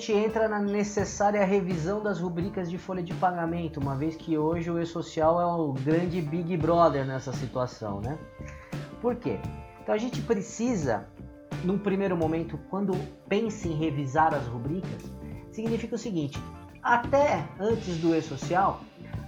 gente 0.00 0.12
entra 0.14 0.48
na 0.48 0.58
necessária 0.58 1.44
revisão 1.44 2.02
das 2.02 2.18
rubricas 2.18 2.70
de 2.70 2.78
folha 2.78 3.02
de 3.02 3.12
pagamento, 3.12 3.78
uma 3.78 3.94
vez 3.94 4.16
que 4.16 4.38
hoje 4.38 4.70
o 4.70 4.80
e-social 4.80 5.38
é 5.38 5.44
o 5.44 5.74
grande 5.74 6.22
Big 6.22 6.56
Brother 6.56 7.04
nessa 7.04 7.34
situação, 7.34 8.00
né? 8.00 8.18
Por 9.02 9.16
quê? 9.16 9.38
Então 9.82 9.94
a 9.94 9.98
gente 9.98 10.22
precisa, 10.22 11.06
num 11.62 11.78
primeiro 11.78 12.16
momento, 12.16 12.58
quando 12.70 12.96
pensa 13.28 13.68
em 13.68 13.74
revisar 13.74 14.34
as 14.34 14.46
rubricas, 14.46 15.02
significa 15.52 15.96
o 15.96 15.98
seguinte: 15.98 16.42
até 16.82 17.46
antes 17.60 17.98
do 17.98 18.14
e-social, 18.14 18.80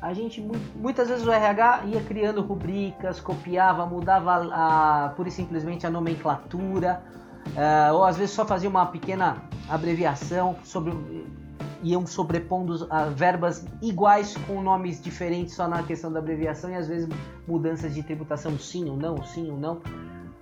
a 0.00 0.14
gente 0.14 0.40
muitas 0.76 1.08
vezes 1.08 1.26
o 1.26 1.32
RH 1.32 1.82
ia 1.86 2.02
criando 2.04 2.42
rubricas, 2.42 3.20
copiava, 3.20 3.84
mudava 3.86 4.48
a, 4.52 5.08
pura 5.16 5.28
e 5.28 5.32
simplesmente 5.32 5.84
a 5.84 5.90
nomenclatura, 5.90 7.02
uh, 7.48 7.94
ou 7.94 8.04
às 8.04 8.16
vezes 8.16 8.34
só 8.34 8.44
fazia 8.44 8.68
uma 8.68 8.86
pequena 8.86 9.42
abreviação 9.68 10.56
sobre 10.64 10.92
iam 11.82 12.06
sobrepondo 12.06 12.84
uh, 12.84 13.10
verbas 13.14 13.64
iguais 13.80 14.36
com 14.46 14.60
nomes 14.60 15.00
diferentes 15.00 15.54
só 15.54 15.66
na 15.66 15.82
questão 15.82 16.12
da 16.12 16.18
abreviação 16.18 16.70
e 16.70 16.74
às 16.74 16.88
vezes 16.88 17.08
mudanças 17.46 17.94
de 17.94 18.02
tributação 18.02 18.58
sim 18.58 18.88
ou 18.88 18.96
não, 18.96 19.22
sim 19.24 19.50
ou 19.50 19.56
não. 19.56 19.80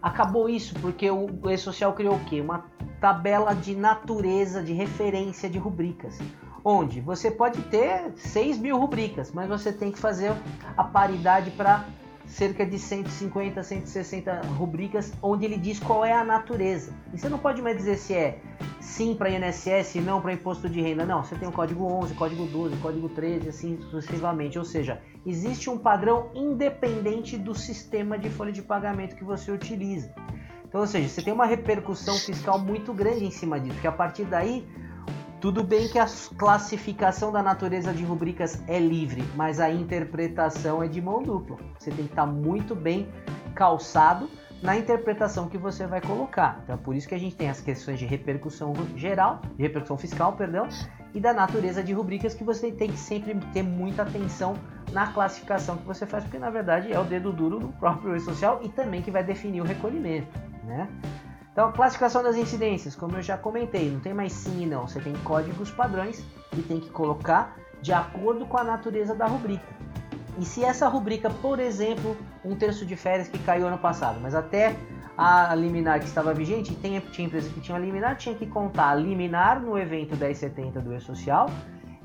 Acabou 0.00 0.48
isso 0.48 0.74
porque 0.80 1.10
o 1.10 1.28
E-Social 1.50 1.94
criou 1.94 2.16
o 2.16 2.24
quê? 2.26 2.40
Uma 2.40 2.66
tabela 3.00 3.54
de 3.54 3.74
natureza, 3.74 4.62
de 4.62 4.72
referência 4.72 5.48
de 5.48 5.58
rubricas 5.58 6.18
onde 6.64 7.00
você 7.00 7.30
pode 7.30 7.60
ter 7.62 8.12
6 8.16 8.58
mil 8.58 8.78
rubricas, 8.78 9.30
mas 9.32 9.46
você 9.48 9.70
tem 9.70 9.92
que 9.92 9.98
fazer 9.98 10.32
a 10.76 10.82
paridade 10.82 11.50
para 11.50 11.84
cerca 12.26 12.64
de 12.64 12.78
150, 12.78 13.62
160 13.62 14.40
rubricas, 14.56 15.12
onde 15.22 15.44
ele 15.44 15.56
diz 15.56 15.78
qual 15.78 16.04
é 16.04 16.12
a 16.12 16.24
natureza. 16.24 16.92
E 17.12 17.18
você 17.18 17.28
não 17.28 17.38
pode 17.38 17.62
mais 17.62 17.76
dizer 17.76 17.96
se 17.96 18.14
é 18.14 18.38
sim 18.80 19.14
para 19.14 19.30
INSS 19.30 19.96
e 19.96 20.00
não 20.00 20.20
para 20.20 20.32
imposto 20.32 20.68
de 20.68 20.80
renda. 20.80 21.04
Não, 21.04 21.22
você 21.22 21.34
tem 21.34 21.48
o 21.48 21.52
código 21.52 21.84
11, 21.84 22.14
código 22.14 22.46
12, 22.46 22.76
código 22.76 23.08
13, 23.08 23.48
assim 23.48 23.78
sucessivamente. 23.90 24.58
Ou 24.58 24.64
seja, 24.64 25.00
existe 25.24 25.70
um 25.70 25.78
padrão 25.78 26.30
independente 26.34 27.36
do 27.36 27.54
sistema 27.54 28.18
de 28.18 28.30
folha 28.30 28.52
de 28.52 28.62
pagamento 28.62 29.16
que 29.16 29.24
você 29.24 29.50
utiliza. 29.50 30.12
Então, 30.66 30.80
ou 30.80 30.86
seja, 30.86 31.08
você 31.08 31.22
tem 31.22 31.32
uma 31.32 31.46
repercussão 31.46 32.16
fiscal 32.16 32.58
muito 32.58 32.92
grande 32.92 33.24
em 33.24 33.30
cima 33.30 33.60
disso, 33.60 33.74
porque 33.74 33.86
a 33.86 33.92
partir 33.92 34.24
daí 34.24 34.66
tudo 35.44 35.62
bem 35.62 35.86
que 35.88 35.98
a 35.98 36.06
classificação 36.38 37.30
da 37.30 37.42
natureza 37.42 37.92
de 37.92 38.02
rubricas 38.02 38.62
é 38.66 38.78
livre, 38.78 39.22
mas 39.36 39.60
a 39.60 39.70
interpretação 39.70 40.82
é 40.82 40.88
de 40.88 41.02
mão 41.02 41.22
dupla. 41.22 41.58
Você 41.78 41.90
tem 41.90 42.06
que 42.06 42.12
estar 42.12 42.24
muito 42.24 42.74
bem 42.74 43.06
calçado 43.54 44.30
na 44.62 44.74
interpretação 44.74 45.46
que 45.46 45.58
você 45.58 45.86
vai 45.86 46.00
colocar. 46.00 46.60
Então 46.62 46.76
é 46.76 46.78
por 46.78 46.96
isso 46.96 47.06
que 47.06 47.14
a 47.14 47.18
gente 47.18 47.36
tem 47.36 47.50
as 47.50 47.60
questões 47.60 47.98
de 47.98 48.06
repercussão 48.06 48.72
geral, 48.96 49.42
de 49.54 49.62
repercussão 49.62 49.98
fiscal, 49.98 50.32
perdão, 50.32 50.66
e 51.12 51.20
da 51.20 51.34
natureza 51.34 51.84
de 51.84 51.92
rubricas 51.92 52.32
que 52.32 52.42
você 52.42 52.72
tem 52.72 52.90
que 52.90 52.96
sempre 52.96 53.34
ter 53.52 53.62
muita 53.62 54.00
atenção 54.00 54.54
na 54.92 55.08
classificação 55.08 55.76
que 55.76 55.84
você 55.84 56.06
faz, 56.06 56.24
porque 56.24 56.38
na 56.38 56.48
verdade 56.48 56.90
é 56.90 56.98
o 56.98 57.04
dedo 57.04 57.30
duro 57.34 57.58
do 57.58 57.68
próprio 57.68 58.18
social 58.18 58.60
e 58.62 58.70
também 58.70 59.02
que 59.02 59.10
vai 59.10 59.22
definir 59.22 59.60
o 59.60 59.64
recolhimento, 59.64 60.26
né? 60.64 60.88
Então, 61.54 61.70
classificação 61.70 62.20
das 62.20 62.34
incidências, 62.34 62.96
como 62.96 63.16
eu 63.16 63.22
já 63.22 63.38
comentei, 63.38 63.88
não 63.88 64.00
tem 64.00 64.12
mais 64.12 64.32
sim 64.32 64.64
e 64.64 64.66
não. 64.66 64.88
Você 64.88 64.98
tem 64.98 65.12
códigos 65.22 65.70
padrões 65.70 66.20
e 66.52 66.60
tem 66.62 66.80
que 66.80 66.90
colocar 66.90 67.56
de 67.80 67.92
acordo 67.92 68.44
com 68.44 68.58
a 68.58 68.64
natureza 68.64 69.14
da 69.14 69.26
rubrica. 69.26 69.64
E 70.36 70.44
se 70.44 70.64
essa 70.64 70.88
rubrica, 70.88 71.30
por 71.30 71.60
exemplo, 71.60 72.16
um 72.44 72.56
terço 72.56 72.84
de 72.84 72.96
férias 72.96 73.28
que 73.28 73.38
caiu 73.38 73.68
ano 73.68 73.78
passado, 73.78 74.18
mas 74.20 74.34
até 74.34 74.74
a 75.16 75.54
liminar 75.54 76.00
que 76.00 76.06
estava 76.06 76.34
vigente, 76.34 76.74
tem, 76.74 76.98
tinha 76.98 77.28
empresa 77.28 77.48
que 77.48 77.60
tinha 77.60 77.78
liminar, 77.78 78.16
tinha 78.16 78.34
que 78.34 78.46
contar 78.46 78.90
a 78.90 78.94
liminar 78.96 79.60
no 79.60 79.78
evento 79.78 80.16
1070 80.16 80.80
do 80.80 80.92
E-Social 80.92 81.48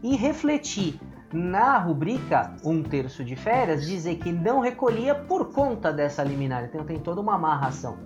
e 0.04 0.16
refletir 0.16 1.00
na 1.34 1.80
rubrica 1.80 2.56
um 2.64 2.84
terço 2.84 3.24
de 3.24 3.36
férias, 3.36 3.84
dizer 3.84 4.18
que 4.18 4.32
não 4.32 4.60
recolhia 4.60 5.16
por 5.16 5.52
conta 5.52 5.92
dessa 5.92 6.24
liminar. 6.24 6.66
Então 6.66 6.86
tem 6.86 7.00
toda 7.00 7.20
uma 7.20 7.34
amarração. 7.34 7.98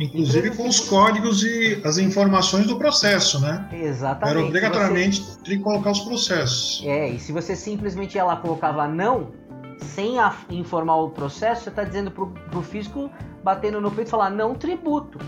Inclusive 0.00 0.56
com 0.56 0.66
os 0.66 0.80
códigos 0.80 1.42
e 1.42 1.82
as 1.84 1.98
informações 1.98 2.66
do 2.66 2.76
processo, 2.76 3.38
né? 3.38 3.68
Exatamente. 3.70 4.38
Era 4.38 4.46
obrigatoriamente 4.46 5.20
você... 5.20 5.40
ter 5.40 5.56
que 5.58 5.62
colocar 5.62 5.90
os 5.90 6.00
processos. 6.00 6.82
É, 6.86 7.10
e 7.10 7.20
se 7.20 7.32
você 7.32 7.54
simplesmente 7.54 8.16
ela 8.16 8.34
colocava 8.36 8.88
não, 8.88 9.32
sem 9.78 10.18
a, 10.18 10.34
informar 10.48 10.96
o 10.96 11.10
processo, 11.10 11.64
você 11.64 11.68
está 11.68 11.84
dizendo 11.84 12.10
para 12.10 12.58
o 12.58 12.62
fisco 12.62 13.10
batendo 13.44 13.78
no 13.78 13.90
peito 13.90 14.08
e 14.08 14.10
falar 14.10 14.30
não 14.30 14.54
tributo. 14.54 15.18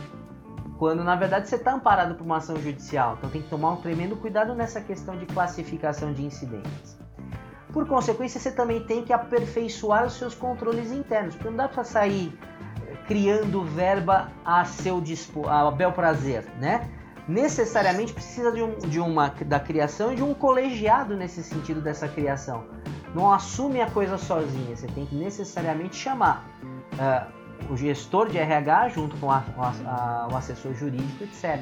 Quando 0.78 1.04
na 1.04 1.16
verdade 1.16 1.50
você 1.50 1.56
está 1.56 1.74
amparado 1.74 2.14
por 2.14 2.24
uma 2.24 2.38
ação 2.38 2.56
judicial. 2.56 3.16
Então 3.18 3.28
tem 3.28 3.42
que 3.42 3.50
tomar 3.50 3.72
um 3.72 3.76
tremendo 3.76 4.16
cuidado 4.16 4.54
nessa 4.54 4.80
questão 4.80 5.18
de 5.18 5.26
classificação 5.26 6.14
de 6.14 6.24
incidentes. 6.24 6.98
Por 7.72 7.86
consequência, 7.86 8.38
você 8.40 8.50
também 8.50 8.80
tem 8.84 9.02
que 9.02 9.12
aperfeiçoar 9.12 10.06
os 10.06 10.14
seus 10.14 10.34
controles 10.34 10.92
internos, 10.92 11.34
porque 11.34 11.48
não 11.48 11.56
dá 11.56 11.68
para 11.68 11.84
sair 11.84 12.38
criando 13.12 13.62
verba 13.62 14.32
a 14.42 14.64
seu 14.64 14.98
dispor, 14.98 15.46
a 15.46 15.70
bel 15.70 15.92
prazer, 15.92 16.46
né? 16.58 16.88
Necessariamente 17.28 18.10
precisa 18.10 18.50
de, 18.50 18.62
um, 18.62 18.78
de 18.78 18.98
uma 18.98 19.28
da 19.28 19.60
criação 19.60 20.14
e 20.14 20.16
de 20.16 20.22
um 20.22 20.32
colegiado 20.32 21.14
nesse 21.14 21.42
sentido 21.42 21.82
dessa 21.82 22.08
criação. 22.08 22.64
Não 23.14 23.30
assume 23.30 23.82
a 23.82 23.90
coisa 23.90 24.16
sozinha, 24.16 24.74
você 24.74 24.86
tem 24.86 25.04
que 25.04 25.14
necessariamente 25.14 25.94
chamar 25.94 26.48
uh, 26.94 27.70
o 27.70 27.76
gestor 27.76 28.30
de 28.30 28.38
RH 28.38 28.88
junto 28.88 29.14
com 29.18 29.30
a, 29.30 29.44
a, 29.58 30.24
a, 30.24 30.28
o 30.32 30.36
assessor 30.36 30.72
jurídico, 30.72 31.22
etc. 31.22 31.60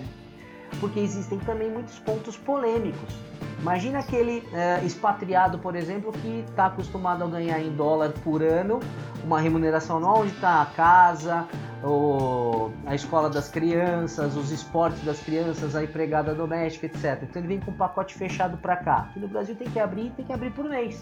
Porque 0.79 1.01
existem 1.01 1.41
também 1.41 1.69
muitos 1.69 1.99
pontos 1.99 2.37
polêmicos. 2.37 3.13
Imagina 3.61 3.99
aquele 3.99 4.39
uh, 4.39 4.87
expatriado, 4.87 5.59
por 5.59 5.77
exemplo, 5.77 6.13
que 6.13 6.45
está 6.49 6.67
acostumado 6.67 7.23
a 7.25 7.27
ganhar 7.27 7.61
em 7.61 7.71
dólar 7.71 8.11
por 8.25 8.43
ano 8.43 8.81
uma 9.23 9.39
remuneração 9.39 9.99
anual 9.99 10.21
onde 10.21 10.33
está 10.33 10.63
a 10.63 10.67
casa, 10.67 11.47
o, 11.85 12.71
a 12.87 12.95
escola 12.95 13.29
das 13.29 13.49
crianças, 13.49 14.35
os 14.35 14.51
esportes 14.51 15.03
das 15.05 15.21
crianças, 15.21 15.77
a 15.77 15.85
empregada 15.85 16.35
doméstica, 16.35 16.87
etc. 16.87 17.23
Então 17.23 17.41
ele 17.43 17.49
vem 17.49 17.61
com 17.61 17.71
um 17.71 17.77
pacote 17.77 18.15
fechado 18.15 18.57
para 18.57 18.77
cá. 18.77 19.09
Aqui 19.11 19.21
no 19.21 19.29
Brasil 19.29 19.55
tem 19.55 19.69
que 19.69 19.79
abrir, 19.79 20.11
tem 20.13 20.25
que 20.25 20.33
abrir 20.33 20.51
por 20.53 20.65
mês. 20.65 20.99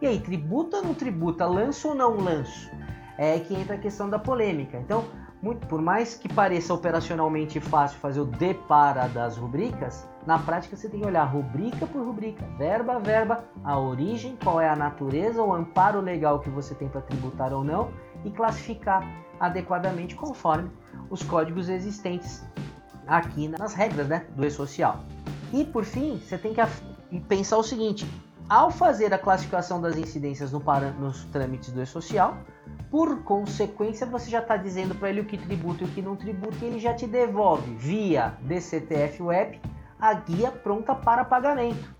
E 0.00 0.06
aí, 0.06 0.20
tributa 0.20 0.78
ou 0.78 0.84
não 0.84 0.94
tributa? 0.94 1.44
Lanço 1.44 1.88
ou 1.88 1.94
não 1.94 2.16
lanço? 2.16 2.70
É 3.16 3.38
que 3.38 3.54
entra 3.54 3.74
a 3.74 3.78
questão 3.78 4.08
da 4.08 4.18
polêmica. 4.18 4.78
Então, 4.78 5.04
muito, 5.40 5.66
por 5.66 5.80
mais 5.80 6.14
que 6.14 6.28
pareça 6.28 6.74
operacionalmente 6.74 7.60
fácil 7.60 7.98
fazer 7.98 8.20
o 8.20 8.24
depara 8.24 9.08
das 9.08 9.36
rubricas, 9.36 10.08
na 10.26 10.38
prática 10.38 10.76
você 10.76 10.88
tem 10.88 11.00
que 11.00 11.06
olhar 11.06 11.24
rubrica 11.24 11.86
por 11.86 12.04
rubrica, 12.04 12.44
verba 12.58 12.96
a 12.96 12.98
verba, 12.98 13.44
a 13.64 13.78
origem, 13.78 14.36
qual 14.42 14.60
é 14.60 14.68
a 14.68 14.76
natureza, 14.76 15.42
o 15.42 15.54
amparo 15.54 16.00
legal 16.00 16.40
que 16.40 16.50
você 16.50 16.74
tem 16.74 16.88
para 16.88 17.00
tributar 17.00 17.52
ou 17.52 17.62
não 17.62 17.90
e 18.24 18.30
classificar 18.30 19.02
adequadamente 19.38 20.14
conforme 20.14 20.70
os 21.08 21.22
códigos 21.22 21.68
existentes 21.68 22.44
aqui 23.06 23.48
nas 23.48 23.74
regras 23.74 24.08
né, 24.08 24.26
do 24.34 24.44
e-social. 24.44 25.00
E 25.52 25.64
por 25.64 25.84
fim, 25.84 26.18
você 26.18 26.36
tem 26.36 26.52
que 26.52 27.20
pensar 27.20 27.56
o 27.56 27.62
seguinte: 27.62 28.06
ao 28.48 28.70
fazer 28.70 29.14
a 29.14 29.18
classificação 29.18 29.80
das 29.80 29.96
incidências 29.96 30.52
no, 30.52 30.62
nos 30.98 31.24
trâmites 31.26 31.72
do 31.72 31.80
e-social, 31.80 32.36
por 32.90 33.22
consequência, 33.22 34.06
você 34.06 34.30
já 34.30 34.38
está 34.38 34.56
dizendo 34.56 34.94
para 34.94 35.10
ele 35.10 35.20
o 35.20 35.24
que 35.24 35.36
tributa 35.36 35.84
e 35.84 35.86
o 35.86 35.90
que 35.90 36.00
não 36.00 36.16
tributa 36.16 36.56
e 36.62 36.68
ele 36.68 36.78
já 36.78 36.94
te 36.94 37.06
devolve 37.06 37.74
via 37.74 38.34
DCTF 38.40 39.22
Web 39.22 39.60
a 40.00 40.14
guia 40.14 40.50
pronta 40.50 40.94
para 40.94 41.24
pagamento. 41.24 41.96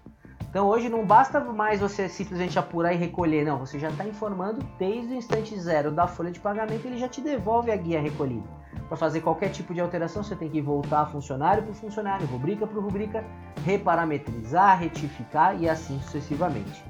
Então 0.48 0.66
hoje 0.66 0.88
não 0.88 1.04
basta 1.04 1.40
mais 1.40 1.80
você 1.80 2.08
simplesmente 2.08 2.58
apurar 2.58 2.94
e 2.94 2.96
recolher, 2.96 3.44
não. 3.44 3.58
Você 3.58 3.78
já 3.78 3.90
está 3.90 4.06
informando 4.06 4.64
desde 4.78 5.12
o 5.12 5.16
instante 5.16 5.58
zero 5.60 5.90
da 5.90 6.06
folha 6.06 6.30
de 6.30 6.40
pagamento, 6.40 6.86
ele 6.86 6.96
já 6.96 7.08
te 7.08 7.20
devolve 7.20 7.70
a 7.70 7.76
guia 7.76 8.00
recolhida. 8.00 8.48
Para 8.88 8.96
fazer 8.96 9.20
qualquer 9.20 9.50
tipo 9.50 9.74
de 9.74 9.80
alteração, 9.82 10.22
você 10.22 10.34
tem 10.34 10.48
que 10.48 10.62
voltar 10.62 11.04
funcionário 11.12 11.62
por 11.62 11.74
funcionário, 11.74 12.26
rubrica 12.26 12.66
por 12.66 12.82
rubrica, 12.82 13.22
reparametrizar, 13.62 14.78
retificar 14.80 15.60
e 15.60 15.68
assim 15.68 16.00
sucessivamente. 16.00 16.82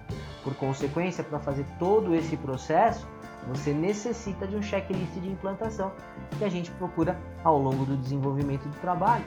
Por 0.45 0.55
consequência, 0.55 1.25
para 1.25 1.41
fazer 1.41 1.67
todo 1.81 2.15
esse 2.15 2.37
processo, 2.37 3.09
você 3.49 3.73
necessita 3.73 4.47
de 4.47 4.57
um 4.57 4.63
checklist 4.63 5.13
de 5.15 5.29
implantação 5.29 5.91
que 6.39 6.45
a 6.45 6.49
gente 6.49 6.71
procura 6.73 7.19
ao 7.43 7.59
longo 7.59 7.85
do 7.85 7.97
desenvolvimento 7.97 8.69
do 8.69 8.77
trabalho, 8.81 9.25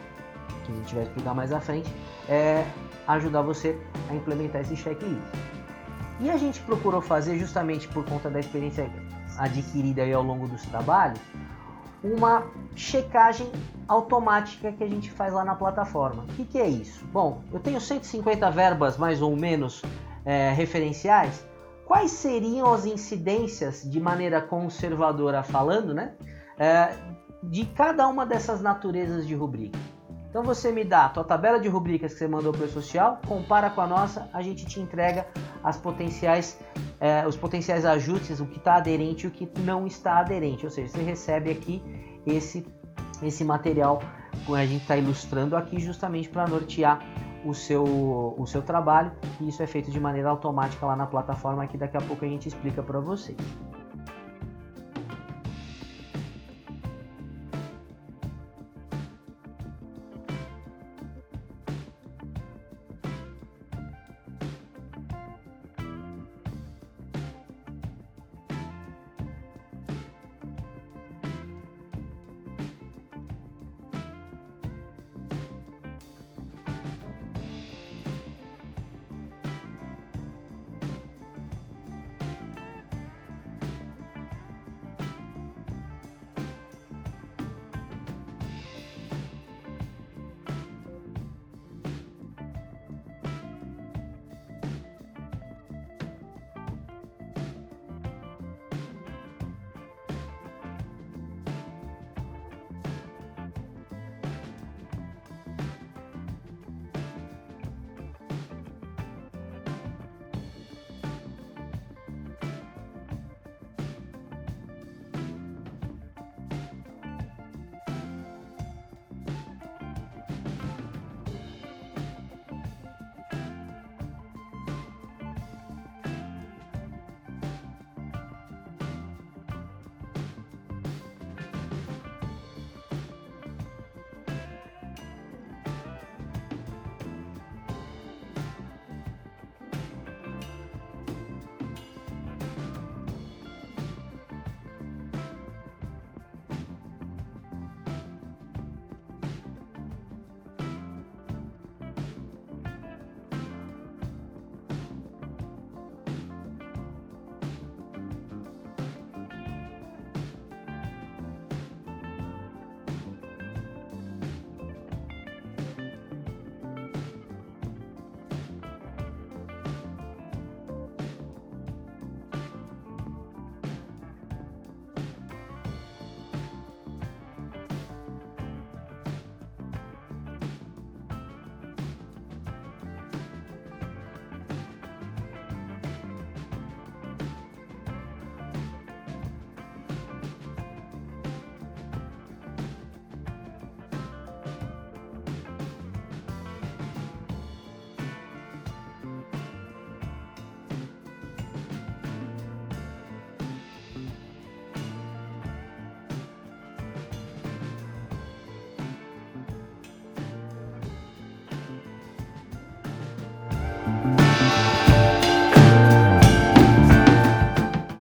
que 0.63 0.71
a 0.71 0.75
gente 0.75 0.95
vai 0.95 1.03
explicar 1.03 1.33
mais 1.33 1.51
à 1.51 1.59
frente, 1.59 1.91
é 2.29 2.65
ajudar 3.07 3.41
você 3.41 3.77
a 4.09 4.15
implementar 4.15 4.61
esse 4.61 4.75
checklist. 4.75 5.21
E 6.19 6.29
a 6.29 6.37
gente 6.37 6.59
procurou 6.61 7.01
fazer 7.01 7.37
justamente 7.39 7.87
por 7.87 8.05
conta 8.05 8.29
da 8.29 8.39
experiência 8.39 8.89
adquirida 9.37 10.03
ao 10.15 10.21
longo 10.21 10.47
dos 10.47 10.61
trabalhos, 10.63 11.19
uma 12.03 12.45
checagem 12.75 13.51
automática 13.87 14.71
que 14.71 14.83
a 14.83 14.87
gente 14.87 15.11
faz 15.11 15.33
lá 15.33 15.43
na 15.43 15.55
plataforma. 15.55 16.23
O 16.23 16.27
que, 16.27 16.45
que 16.45 16.59
é 16.59 16.67
isso? 16.67 17.05
Bom, 17.05 17.43
eu 17.51 17.59
tenho 17.59 17.79
150 17.79 18.49
verbas 18.51 18.97
mais 18.97 19.21
ou 19.21 19.35
menos 19.35 19.81
é, 20.25 20.51
referenciais 20.51 21.45
quais 21.91 22.11
seriam 22.11 22.73
as 22.73 22.85
incidências, 22.85 23.83
de 23.83 23.99
maneira 23.99 24.39
conservadora 24.41 25.43
falando, 25.43 25.93
né, 25.93 26.13
é, 26.57 26.95
de 27.43 27.65
cada 27.65 28.07
uma 28.07 28.25
dessas 28.25 28.61
naturezas 28.61 29.27
de 29.27 29.35
rubrica. 29.35 29.77
Então 30.29 30.41
você 30.41 30.71
me 30.71 30.85
dá 30.85 31.07
a 31.07 31.09
tua 31.09 31.25
tabela 31.25 31.59
de 31.59 31.67
rubricas 31.67 32.13
que 32.13 32.19
você 32.19 32.29
mandou 32.29 32.53
para 32.53 32.63
o 32.63 32.69
social, 32.69 33.19
compara 33.27 33.69
com 33.69 33.81
a 33.81 33.87
nossa, 33.87 34.29
a 34.31 34.41
gente 34.41 34.65
te 34.65 34.79
entrega 34.79 35.27
as 35.61 35.75
potenciais, 35.75 36.57
eh, 37.01 37.27
os 37.27 37.35
potenciais 37.35 37.85
ajustes, 37.85 38.39
o 38.39 38.45
que 38.45 38.57
está 38.57 38.75
aderente 38.75 39.25
e 39.25 39.27
o 39.27 39.31
que 39.31 39.49
não 39.59 39.85
está 39.85 40.19
aderente. 40.19 40.63
Ou 40.63 40.71
seja, 40.71 40.87
você 40.93 41.03
recebe 41.03 41.51
aqui 41.51 41.83
esse, 42.25 42.65
esse 43.21 43.43
material 43.43 44.01
que 44.45 44.55
a 44.55 44.65
gente 44.65 44.83
está 44.83 44.95
ilustrando 44.95 45.57
aqui 45.57 45.77
justamente 45.77 46.29
para 46.29 46.47
nortear 46.47 47.05
o 47.45 47.53
seu, 47.53 47.83
o 47.83 48.45
seu 48.45 48.61
trabalho 48.61 49.11
e 49.39 49.47
isso 49.47 49.61
é 49.63 49.67
feito 49.67 49.91
de 49.91 49.99
maneira 49.99 50.29
automática 50.29 50.85
lá 50.85 50.95
na 50.95 51.05
plataforma 51.05 51.65
que 51.67 51.77
daqui 51.77 51.97
a 51.97 52.01
pouco 52.01 52.23
a 52.25 52.27
gente 52.27 52.47
explica 52.47 52.83
para 52.83 52.99
vocês. 52.99 53.37